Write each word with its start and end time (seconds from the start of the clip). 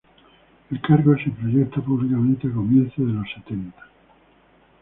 El 0.71 0.81
cargo 0.81 1.15
se 1.15 1.29
proyecta 1.29 1.79
públicamente 1.79 2.47
a 2.47 2.51
comienzos 2.51 2.97
de 2.97 3.13
los 3.13 3.27
setenta. 3.35 3.87